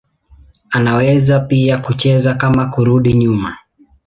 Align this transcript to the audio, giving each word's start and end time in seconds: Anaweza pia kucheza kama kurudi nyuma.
Anaweza 0.69 1.39
pia 1.39 1.77
kucheza 1.77 2.33
kama 2.33 2.65
kurudi 2.69 3.13
nyuma. 3.13 3.57